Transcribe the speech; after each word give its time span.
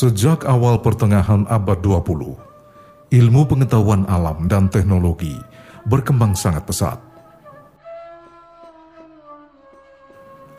Sejak 0.00 0.48
awal 0.48 0.80
pertengahan 0.80 1.44
abad 1.44 1.76
20, 1.84 2.32
ilmu 3.12 3.42
pengetahuan 3.44 4.08
alam 4.08 4.48
dan 4.48 4.72
teknologi 4.72 5.36
berkembang 5.84 6.32
sangat 6.32 6.64
pesat. 6.64 6.96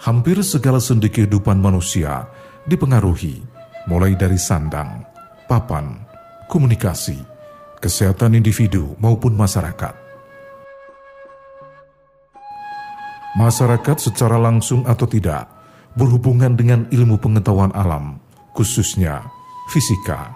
Hampir 0.05 0.45
segala 0.45 0.77
sendi 0.77 1.09
kehidupan 1.09 1.57
manusia 1.57 2.29
dipengaruhi 2.69 3.41
mulai 3.89 4.13
dari 4.13 4.37
sandang, 4.37 5.01
papan, 5.49 5.97
komunikasi, 6.45 7.17
kesehatan 7.81 8.37
individu 8.37 8.93
maupun 9.01 9.33
masyarakat. 9.33 9.97
Masyarakat 13.41 13.97
secara 13.97 14.37
langsung 14.37 14.85
atau 14.85 15.09
tidak 15.09 15.49
berhubungan 15.97 16.53
dengan 16.53 16.85
ilmu 16.93 17.17
pengetahuan 17.17 17.73
alam, 17.73 18.21
khususnya 18.53 19.40
fisika. 19.71 20.35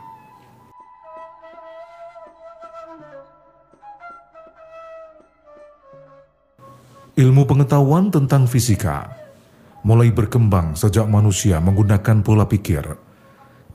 Ilmu 7.19 7.43
pengetahuan 7.43 8.07
tentang 8.07 8.47
fisika 8.47 9.11
mulai 9.83 10.15
berkembang 10.15 10.79
sejak 10.79 11.07
manusia 11.11 11.59
menggunakan 11.59 12.23
pola 12.23 12.47
pikir, 12.47 12.83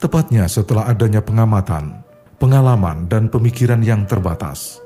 tepatnya 0.01 0.49
setelah 0.49 0.89
adanya 0.89 1.21
pengamatan, 1.21 2.01
pengalaman, 2.41 3.05
dan 3.05 3.29
pemikiran 3.29 3.85
yang 3.85 4.09
terbatas. 4.09 4.81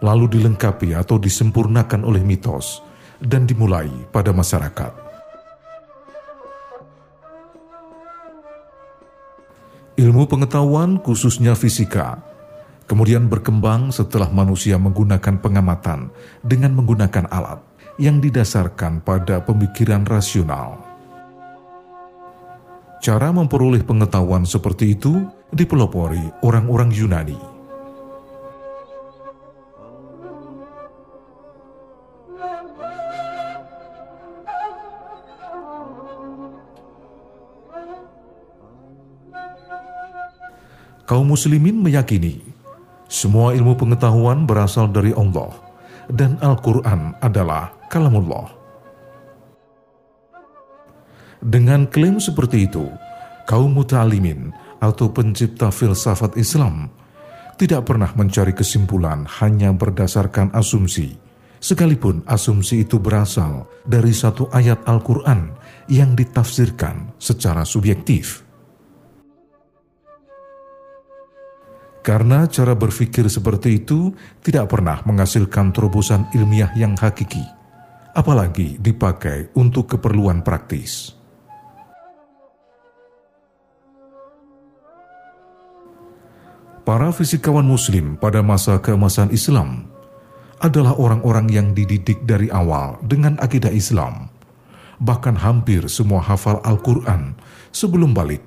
Lalu 0.00 0.32
dilengkapi 0.32 0.96
atau 0.96 1.20
disempurnakan 1.20 2.08
oleh 2.08 2.24
mitos 2.24 2.80
dan 3.20 3.44
dimulai 3.44 3.90
pada 4.08 4.32
masyarakat. 4.32 5.07
Ilmu 9.98 10.30
pengetahuan 10.30 11.02
khususnya 11.02 11.58
fisika 11.58 12.22
kemudian 12.86 13.26
berkembang 13.26 13.90
setelah 13.90 14.30
manusia 14.30 14.78
menggunakan 14.78 15.42
pengamatan 15.42 16.14
dengan 16.46 16.78
menggunakan 16.78 17.26
alat 17.26 17.58
yang 17.98 18.22
didasarkan 18.22 19.02
pada 19.02 19.42
pemikiran 19.42 20.06
rasional. 20.06 20.78
Cara 23.02 23.34
memperoleh 23.34 23.82
pengetahuan 23.82 24.46
seperti 24.46 24.94
itu 24.94 25.18
dipelopori 25.50 26.46
orang-orang 26.46 26.94
Yunani. 26.94 27.57
Kaum 41.08 41.32
muslimin 41.32 41.80
meyakini 41.80 42.44
semua 43.08 43.56
ilmu 43.56 43.72
pengetahuan 43.80 44.44
berasal 44.44 44.92
dari 44.92 45.16
Allah 45.16 45.48
dan 46.12 46.36
Al-Quran 46.44 47.16
adalah 47.24 47.72
kalamullah. 47.88 48.52
Dengan 51.40 51.88
klaim 51.88 52.20
seperti 52.20 52.68
itu, 52.68 52.84
kaum 53.48 53.72
muta'alimin 53.72 54.52
atau 54.84 55.08
pencipta 55.08 55.72
filsafat 55.72 56.36
Islam 56.36 56.92
tidak 57.56 57.88
pernah 57.88 58.12
mencari 58.12 58.52
kesimpulan 58.52 59.24
hanya 59.40 59.72
berdasarkan 59.72 60.52
asumsi, 60.52 61.16
sekalipun 61.56 62.20
asumsi 62.28 62.84
itu 62.84 63.00
berasal 63.00 63.64
dari 63.88 64.12
satu 64.12 64.52
ayat 64.52 64.84
Al-Quran 64.84 65.56
yang 65.88 66.12
ditafsirkan 66.12 67.16
secara 67.16 67.64
subjektif. 67.64 68.47
Karena 72.08 72.48
cara 72.48 72.72
berpikir 72.72 73.28
seperti 73.28 73.84
itu 73.84 74.16
tidak 74.40 74.72
pernah 74.72 75.04
menghasilkan 75.04 75.76
terobosan 75.76 76.24
ilmiah 76.32 76.72
yang 76.72 76.96
hakiki, 76.96 77.44
apalagi 78.16 78.80
dipakai 78.80 79.52
untuk 79.52 79.92
keperluan 79.92 80.40
praktis. 80.40 81.12
Para 86.88 87.12
fisikawan 87.12 87.68
Muslim 87.68 88.16
pada 88.16 88.40
masa 88.40 88.80
keemasan 88.80 89.28
Islam 89.28 89.92
adalah 90.64 90.96
orang-orang 90.96 91.52
yang 91.52 91.76
dididik 91.76 92.24
dari 92.24 92.48
awal 92.48 92.96
dengan 93.04 93.36
akidah 93.36 93.68
Islam, 93.68 94.32
bahkan 94.96 95.36
hampir 95.36 95.84
semua 95.92 96.24
hafal 96.24 96.64
Al-Quran 96.64 97.36
sebelum 97.68 98.16
balik, 98.16 98.40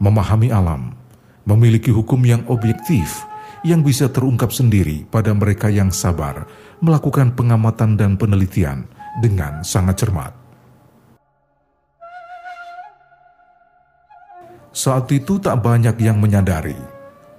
memahami 0.00 0.48
alam, 0.48 1.01
memiliki 1.48 1.90
hukum 1.90 2.22
yang 2.22 2.42
objektif 2.46 3.26
yang 3.62 3.82
bisa 3.86 4.10
terungkap 4.10 4.50
sendiri 4.50 5.06
pada 5.06 5.30
mereka 5.30 5.70
yang 5.70 5.94
sabar 5.94 6.46
melakukan 6.82 7.34
pengamatan 7.38 7.94
dan 7.94 8.18
penelitian 8.18 8.86
dengan 9.22 9.62
sangat 9.62 10.02
cermat. 10.02 10.34
Saat 14.72 15.12
itu 15.12 15.36
tak 15.36 15.60
banyak 15.60 16.00
yang 16.00 16.16
menyadari, 16.16 16.74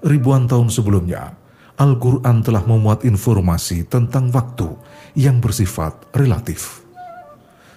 ribuan 0.05 0.45
tahun 0.45 0.69
sebelumnya, 0.69 1.33
Al-Quran 1.81 2.45
telah 2.45 2.61
memuat 2.61 3.01
informasi 3.01 3.89
tentang 3.89 4.29
waktu 4.29 4.69
yang 5.17 5.41
bersifat 5.41 6.13
relatif. 6.13 6.85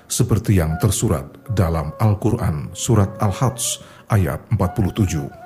Seperti 0.07 0.61
yang 0.61 0.77
tersurat 0.79 1.25
dalam 1.51 1.91
Al-Quran 1.99 2.71
Surat 2.77 3.17
Al-Hajj 3.19 3.81
ayat 4.13 4.45
47. 4.55 5.46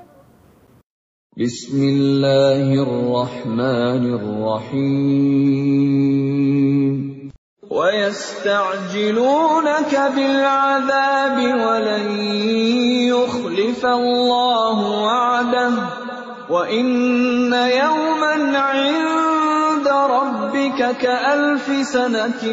بسم 1.36 1.76
الله 1.84 2.64
الرحمن 2.80 4.04
الرحيم 4.56 5.76
ويستعجلونك 7.68 9.34
بالعذاب 10.16 11.38
ولن 11.60 12.08
يخلف 13.12 13.86
الله 13.86 14.78
وعده 14.80 15.74
وإن 16.50 16.88
يوما 17.54 18.36
عند 18.56 19.88
ربك 19.92 20.80
كألف 21.04 21.68
سنة 21.84 22.44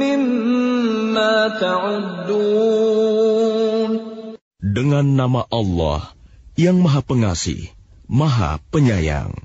مما 0.00 1.48
تعدون 1.60 3.12
Dengan 4.64 5.04
nama 5.12 5.44
Allah 5.52 6.16
yang 6.56 6.80
Maha 6.80 7.04
Pengasih, 7.04 7.68
Maha 8.07 8.63
Penyayang. 8.71 9.35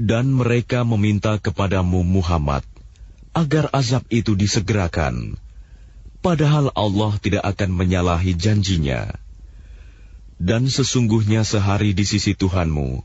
Dan 0.00 0.32
mereka 0.32 0.88
meminta 0.88 1.36
kepadamu 1.36 2.00
Muhammad 2.00 2.64
agar 3.36 3.68
azab 3.76 4.08
itu 4.08 4.32
disegerakan, 4.32 5.36
padahal 6.24 6.72
Allah 6.72 7.12
tidak 7.20 7.44
akan 7.44 7.76
menyalahi 7.76 8.32
janjinya. 8.32 9.12
Dan 10.40 10.72
sesungguhnya 10.72 11.44
sehari 11.44 11.92
di 11.92 12.08
sisi 12.08 12.32
Tuhanmu 12.32 13.04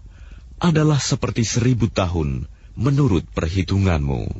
adalah 0.63 1.02
seperti 1.03 1.44
seribu 1.44 1.91
tahun 1.91 2.47
menurut 2.79 3.28
perhitunganmu. 3.35 4.31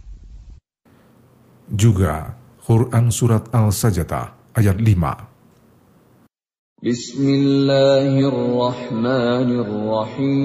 Juga 1.67 2.39
Quran 2.63 3.12
Surat 3.12 3.51
Al-Sajdah 3.51 4.56
ayat 4.56 4.79
5 4.79 5.32
بسم 6.83 7.24
الله 7.30 8.27
الرحمن 8.27 9.50
الرحيم. 9.63 10.44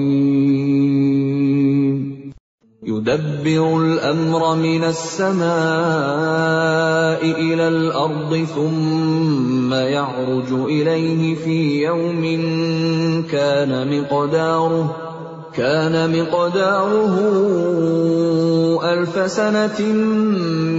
يدبر 2.83 3.81
الأمر 3.81 4.55
من 4.55 4.83
السماء 4.83 5.51
إلى 7.23 7.67
الأرض 7.67 8.45
ثم 8.55 9.73
يعرج 9.73 10.51
إليه 10.51 11.35
في 11.35 11.83
يوم 11.83 12.23
كان 13.31 13.99
مقداره 13.99 14.95
كان 15.53 16.21
مقداره 16.21 17.15
ألف 18.93 19.31
سنة 19.31 19.81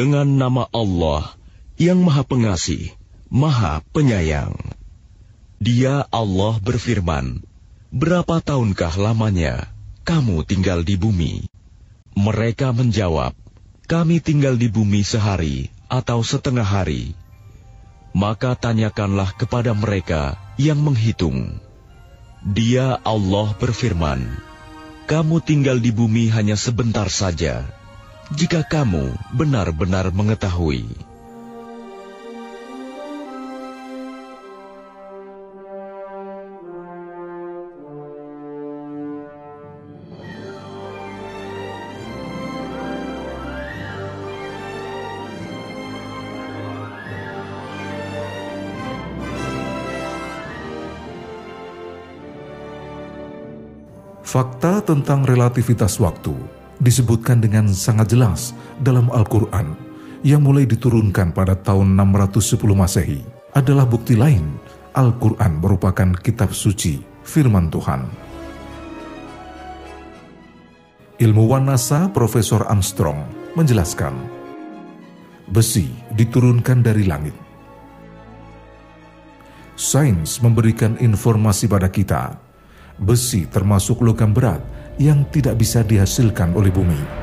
Dengan 0.00 0.24
nama 0.24 0.64
Allah 0.72 1.36
yang 1.76 2.00
Maha 2.00 2.24
Pengasih, 2.24 2.88
Maha 3.28 3.84
Penyayang. 3.92 4.56
Dia 5.60 6.08
Allah 6.08 6.56
berfirman, 6.56 7.44
Berapa 7.92 8.40
tahunkah 8.40 8.96
lamanya 8.96 9.68
kamu 10.08 10.48
tinggal 10.48 10.88
di 10.88 10.96
bumi? 10.96 11.44
Mereka 12.16 12.72
menjawab, 12.72 13.36
Kami 13.84 14.24
tinggal 14.24 14.56
di 14.56 14.72
bumi 14.72 15.04
sehari 15.04 15.68
atau 15.92 16.24
setengah 16.24 16.64
hari. 16.64 17.12
Maka 18.16 18.56
tanyakanlah 18.56 19.36
kepada 19.36 19.76
mereka 19.76 20.40
yang 20.56 20.80
menghitung. 20.80 21.60
Dia 22.40 22.96
Allah 23.04 23.52
berfirman, 23.52 24.24
Kamu 25.04 25.44
tinggal 25.44 25.76
di 25.76 25.92
bumi 25.92 26.32
hanya 26.32 26.56
sebentar 26.56 27.12
saja, 27.12 27.68
jika 28.30 28.62
kamu 28.62 29.10
benar-benar 29.34 30.14
mengetahui. 30.14 30.86
Fakta 54.30 54.78
tentang 54.86 55.26
relativitas 55.26 55.98
waktu 55.98 56.59
disebutkan 56.80 57.44
dengan 57.44 57.68
sangat 57.68 58.16
jelas 58.16 58.56
dalam 58.80 59.12
Al-Quran 59.12 59.76
yang 60.24 60.40
mulai 60.40 60.64
diturunkan 60.64 61.32
pada 61.36 61.56
tahun 61.56 61.96
610 61.96 62.56
Masehi 62.72 63.20
adalah 63.52 63.84
bukti 63.84 64.16
lain 64.16 64.56
Al-Quran 64.96 65.60
merupakan 65.60 66.10
kitab 66.18 66.50
suci 66.56 67.00
firman 67.22 67.68
Tuhan. 67.68 68.08
Ilmuwan 71.20 71.68
NASA 71.68 72.08
Profesor 72.08 72.64
Armstrong 72.64 73.28
menjelaskan, 73.52 74.16
besi 75.52 75.92
diturunkan 76.16 76.80
dari 76.80 77.04
langit. 77.04 77.36
Sains 79.76 80.40
memberikan 80.40 80.96
informasi 80.96 81.68
pada 81.68 81.92
kita 81.92 82.50
besi 83.00 83.48
termasuk 83.48 84.04
logam 84.04 84.36
berat 84.36 84.60
yang 85.00 85.24
tidak 85.32 85.56
bisa 85.56 85.80
dihasilkan 85.80 86.52
oleh 86.52 86.68
bumi. 86.68 87.19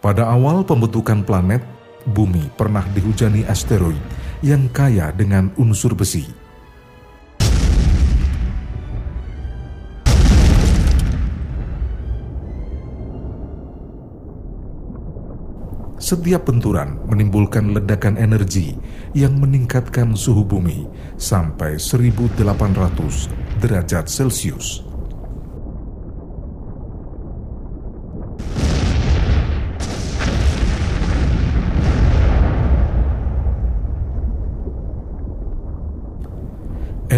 Pada 0.00 0.32
awal 0.32 0.64
pembentukan 0.64 1.20
planet, 1.28 1.60
bumi 2.16 2.48
pernah 2.56 2.80
dihujani 2.96 3.44
asteroid 3.44 4.00
yang 4.40 4.64
kaya 4.72 5.12
dengan 5.12 5.52
unsur 5.60 5.92
besi. 5.92 6.24
Setiap 16.00 16.48
benturan 16.48 16.96
menimbulkan 17.04 17.76
ledakan 17.76 18.16
energi 18.16 18.72
yang 19.12 19.36
meningkatkan 19.36 20.16
suhu 20.16 20.48
bumi 20.48 20.88
sampai 21.20 21.76
1800 21.76 22.40
derajat 23.60 24.08
Celcius. 24.08 24.89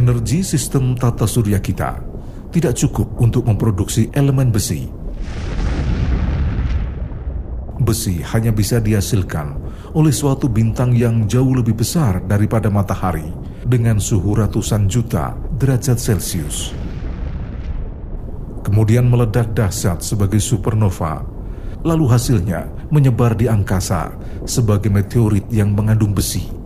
Energi 0.03 0.43
sistem 0.43 0.99
tata 0.99 1.31
surya 1.31 1.63
kita 1.63 2.03
tidak 2.51 2.75
cukup 2.75 3.07
untuk 3.23 3.47
memproduksi 3.47 4.11
elemen 4.11 4.51
besi. 4.51 4.91
Besi 7.79 8.19
hanya 8.35 8.51
bisa 8.51 8.83
dihasilkan 8.83 9.55
oleh 9.95 10.11
suatu 10.11 10.51
bintang 10.51 10.91
yang 10.91 11.31
jauh 11.31 11.55
lebih 11.55 11.79
besar 11.79 12.19
daripada 12.27 12.67
matahari 12.67 13.31
dengan 13.63 14.03
suhu 14.03 14.35
ratusan 14.35 14.91
juta 14.91 15.39
derajat 15.55 16.03
Celcius. 16.03 16.75
Kemudian 18.67 19.07
meledak 19.07 19.55
dahsyat 19.55 20.03
sebagai 20.03 20.43
supernova, 20.43 21.23
lalu 21.87 22.11
hasilnya 22.11 22.67
menyebar 22.91 23.39
di 23.39 23.47
angkasa 23.47 24.11
sebagai 24.51 24.91
meteorit 24.91 25.47
yang 25.47 25.71
mengandung 25.71 26.11
besi. 26.11 26.62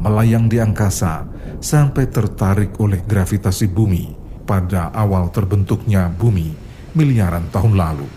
Melayang 0.00 0.48
di 0.48 0.56
angkasa 0.56 1.28
sampai 1.60 2.08
tertarik 2.08 2.72
oleh 2.80 3.04
gravitasi 3.04 3.68
bumi 3.68 4.16
pada 4.48 4.88
awal 4.96 5.28
terbentuknya 5.28 6.08
bumi 6.08 6.56
miliaran 6.96 7.44
tahun 7.52 7.76
lalu. 7.76 8.08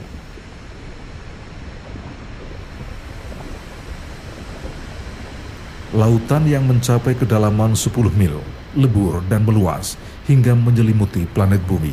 Lautan 5.92 6.48
yang 6.48 6.64
mencapai 6.64 7.20
kedalaman 7.20 7.76
10 7.76 7.92
mil, 8.16 8.40
lebur 8.80 9.20
dan 9.28 9.44
meluas 9.44 10.00
hingga 10.24 10.56
menyelimuti 10.56 11.28
planet 11.36 11.60
bumi. 11.68 11.92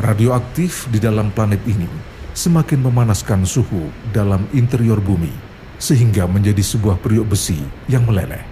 Radioaktif 0.00 0.88
di 0.88 0.96
dalam 0.96 1.28
planet 1.36 1.60
ini 1.68 1.86
semakin 2.32 2.80
memanaskan 2.80 3.44
suhu 3.44 3.92
dalam 4.08 4.48
interior 4.56 5.04
bumi 5.04 5.51
sehingga 5.82 6.30
menjadi 6.30 6.62
sebuah 6.62 7.02
periuk 7.02 7.34
besi 7.34 7.58
yang 7.90 8.06
meleleh. 8.06 8.46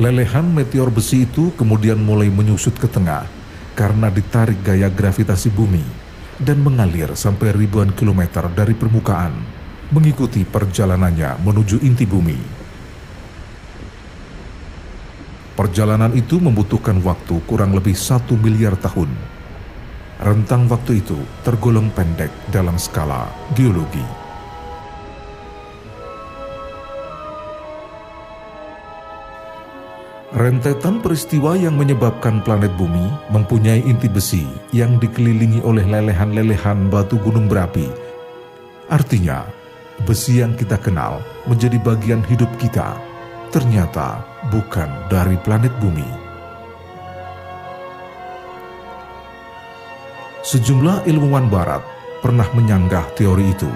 Lelehan 0.00 0.48
meteor 0.48 0.88
besi 0.88 1.28
itu 1.28 1.52
kemudian 1.52 2.00
mulai 2.00 2.32
menyusut 2.32 2.72
ke 2.80 2.88
tengah 2.88 3.28
karena 3.76 4.08
ditarik 4.08 4.64
gaya 4.64 4.88
gravitasi 4.88 5.52
bumi 5.52 5.84
dan 6.40 6.64
mengalir 6.64 7.12
sampai 7.12 7.52
ribuan 7.52 7.92
kilometer 7.92 8.48
dari 8.56 8.72
permukaan, 8.72 9.36
mengikuti 9.92 10.48
perjalanannya 10.48 11.44
menuju 11.44 11.84
inti 11.84 12.08
bumi. 12.08 12.38
Perjalanan 15.58 16.14
itu 16.14 16.38
membutuhkan 16.38 17.02
waktu 17.02 17.42
kurang 17.44 17.74
lebih 17.74 17.98
satu 17.98 18.38
miliar 18.38 18.78
tahun. 18.78 19.10
Rentang 20.22 20.70
waktu 20.70 21.02
itu 21.02 21.18
tergolong 21.42 21.90
pendek 21.90 22.30
dalam 22.54 22.78
skala 22.78 23.26
geologi. 23.58 24.17
Rentetan 30.38 31.02
peristiwa 31.02 31.58
yang 31.58 31.74
menyebabkan 31.74 32.38
planet 32.46 32.70
bumi 32.78 33.10
mempunyai 33.34 33.82
inti 33.82 34.06
besi 34.06 34.46
yang 34.70 34.94
dikelilingi 35.02 35.66
oleh 35.66 35.82
lelehan-lelehan 35.82 36.86
batu 36.86 37.18
gunung 37.18 37.50
berapi. 37.50 37.90
Artinya, 38.86 39.42
besi 40.06 40.38
yang 40.38 40.54
kita 40.54 40.78
kenal 40.78 41.18
menjadi 41.50 41.82
bagian 41.82 42.22
hidup 42.22 42.46
kita, 42.62 42.94
ternyata 43.50 44.22
bukan 44.54 44.86
dari 45.10 45.34
planet 45.42 45.74
bumi. 45.82 46.06
Sejumlah 50.46 51.02
ilmuwan 51.10 51.50
barat 51.50 51.82
pernah 52.22 52.46
menyanggah 52.54 53.10
teori 53.18 53.58
itu. 53.58 53.70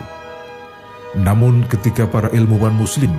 Namun 1.18 1.66
ketika 1.66 2.06
para 2.06 2.30
ilmuwan 2.30 2.78
muslim 2.78 3.10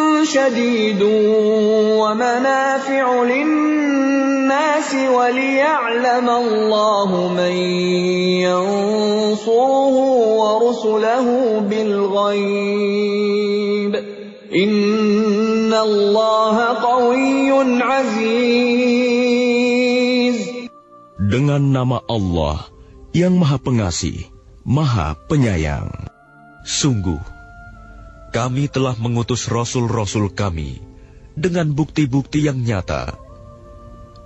ومنافع 2.01 3.23
للناس 3.23 4.89
وليعلم 4.93 6.27
الله 6.29 7.09
من 7.33 7.51
ينصره 8.45 9.95
ورسله 10.41 11.25
بالغيب 11.69 13.11
إن 14.55 15.73
الله 15.73 16.57
قوي 16.83 17.51
عزيز 17.81 18.91
Dengan 21.31 21.63
nama 21.63 22.03
Allah 22.11 22.67
yang 23.15 23.39
Maha 23.39 23.55
Pengasih, 23.55 24.27
Maha 24.67 25.15
Penyayang. 25.31 25.87
Sungguh, 26.67 27.23
kami 28.31 28.71
telah 28.71 28.95
mengutus 28.95 29.51
rasul-rasul 29.51 30.31
kami 30.31 30.79
dengan 31.35 31.75
bukti-bukti 31.75 32.47
yang 32.47 32.63
nyata, 32.63 33.19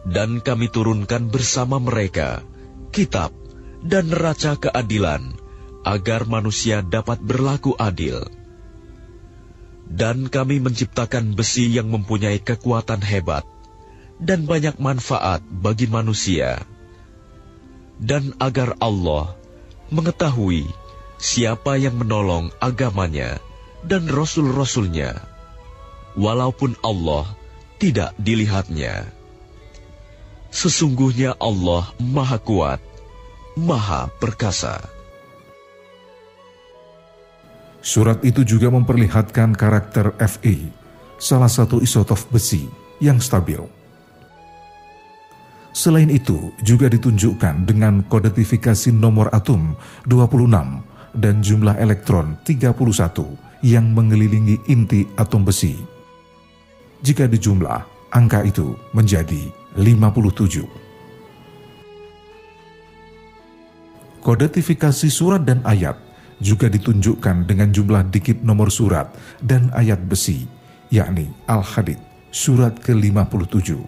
dan 0.05 0.45
kami 0.45 0.69
turunkan 0.69 1.33
bersama 1.33 1.81
mereka 1.81 2.45
kitab 2.93 3.33
dan 3.81 4.13
neraca 4.13 4.61
keadilan 4.61 5.33
agar 5.85 6.29
manusia 6.29 6.85
dapat 6.85 7.17
berlaku 7.21 7.73
adil. 7.77 8.25
Dan 9.85 10.33
kami 10.33 10.57
menciptakan 10.57 11.37
besi 11.37 11.69
yang 11.69 11.93
mempunyai 11.93 12.41
kekuatan 12.41 13.05
hebat 13.05 13.45
dan 14.17 14.49
banyak 14.49 14.81
manfaat 14.81 15.45
bagi 15.45 15.85
manusia, 15.85 16.61
dan 18.01 18.33
agar 18.41 18.77
Allah 18.81 19.37
mengetahui 19.93 20.65
siapa 21.21 21.77
yang 21.77 22.01
menolong 22.01 22.49
agamanya 22.57 23.37
dan 23.85 24.09
rasul-rasulnya, 24.09 25.13
walaupun 26.17 26.73
Allah 26.81 27.29
tidak 27.77 28.17
dilihatnya. 28.17 29.05
Sesungguhnya 30.49 31.37
Allah 31.37 31.93
Maha 32.01 32.39
Kuat, 32.41 32.81
Maha 33.59 34.09
Perkasa. 34.17 34.81
Surat 37.85 38.17
itu 38.25 38.41
juga 38.41 38.73
memperlihatkan 38.73 39.53
karakter 39.53 40.17
Fe, 40.17 40.73
salah 41.21 41.51
satu 41.51 41.77
isotop 41.85 42.17
besi 42.33 42.65
yang 42.97 43.21
stabil. 43.21 43.61
Selain 45.75 46.07
itu, 46.07 46.55
juga 46.63 46.87
ditunjukkan 46.87 47.67
dengan 47.67 48.01
kodetifikasi 48.07 48.95
nomor 48.95 49.27
atom 49.35 49.75
26 50.07 50.49
dan 51.19 51.43
jumlah 51.43 51.75
elektron 51.77 52.39
31 52.47 53.44
yang 53.65 53.97
mengelilingi 53.97 54.61
inti 54.69 55.09
atom 55.17 55.41
besi. 55.41 55.73
Jika 57.01 57.25
dijumlah, 57.25 58.13
angka 58.13 58.45
itu 58.45 58.77
menjadi 58.93 59.49
57. 59.73 60.69
Kodetifikasi 64.21 65.09
surat 65.09 65.41
dan 65.41 65.65
ayat 65.65 65.97
juga 66.37 66.69
ditunjukkan 66.69 67.49
dengan 67.49 67.73
jumlah 67.73 68.05
dikit 68.13 68.45
nomor 68.45 68.69
surat 68.69 69.09
dan 69.41 69.73
ayat 69.73 70.05
besi, 70.05 70.45
yakni 70.93 71.33
Al-Hadid, 71.49 71.97
surat 72.29 72.77
ke-57. 72.85 73.81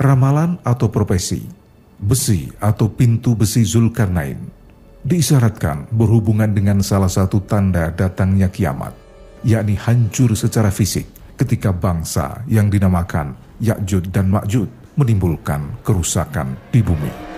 Ramalan 0.00 0.56
atau 0.64 0.88
profesi, 0.88 1.44
besi 2.00 2.48
atau 2.60 2.92
pintu 2.92 3.36
besi 3.36 3.64
Zulkarnain 3.64 4.53
diisyaratkan 5.04 5.92
berhubungan 5.92 6.50
dengan 6.50 6.80
salah 6.80 7.12
satu 7.12 7.44
tanda 7.44 7.92
datangnya 7.92 8.48
kiamat, 8.48 8.96
yakni 9.44 9.76
hancur 9.76 10.32
secara 10.32 10.72
fisik 10.72 11.04
ketika 11.36 11.70
bangsa 11.70 12.40
yang 12.48 12.72
dinamakan 12.72 13.36
Yakjud 13.60 14.10
dan 14.10 14.32
Makjud 14.32 14.66
menimbulkan 14.96 15.78
kerusakan 15.84 16.56
di 16.72 16.80
bumi. 16.80 17.33